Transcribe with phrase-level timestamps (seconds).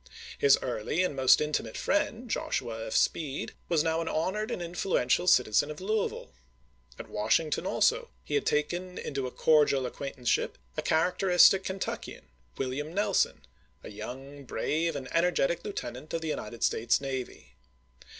[0.39, 2.93] His early and most intimate friend, Joshua F.
[2.93, 6.33] Speed, was now an honored and influential citi zen of Louisville.
[6.97, 12.91] At Washington also he had taken into a cordial acquaintanceship a character istic Kentuckian, William
[12.91, 13.45] Nelson,
[13.83, 17.53] a young, brave, and energetic lieutenant of the United States navy.